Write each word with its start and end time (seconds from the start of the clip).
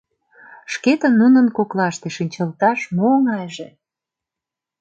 Шкетын 0.73 1.13
нунын 1.21 1.47
коклаште 1.57 2.07
шинчылташ 2.15 2.79
мо 2.95 3.03
оҥайже? 3.15 3.69